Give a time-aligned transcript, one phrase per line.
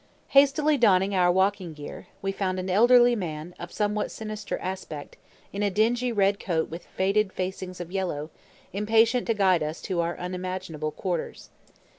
[0.29, 5.15] Hastily donning our walking gear, we found an elderly man, of somewhat sinister aspect,
[5.53, 8.31] in a dingy red coat with faded facings of yellow,
[8.73, 11.51] impatient to guide us to our unimaginable quarters.